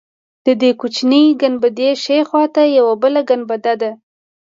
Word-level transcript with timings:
د 0.45 0.47
دې 0.61 0.71
کوچنۍ 0.81 1.25
ګنبدې 1.41 1.89
ښی 2.03 2.19
خوا 2.27 2.43
ته 2.55 2.61
یوه 2.77 2.93
بله 3.01 3.21
ګنبده 3.29 3.73
ده. 3.81 3.91